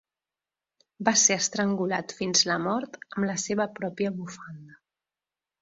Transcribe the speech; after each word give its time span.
Va 1.09 1.13
ser 1.23 1.37
estrangulat 1.41 2.15
fins 2.21 2.43
la 2.53 2.57
mort 2.65 2.99
amb 3.05 3.23
la 3.33 3.39
seva 3.47 3.71
pròpia 3.81 4.15
bufanda. 4.17 4.79